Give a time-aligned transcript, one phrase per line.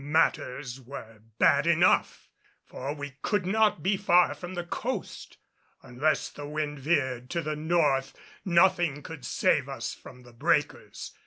[0.03, 2.27] Matters were bad enough,
[2.65, 5.37] for we could not be far from the coast.
[5.83, 11.13] Unless the wind veered to the north, nothing could save us from the breakers.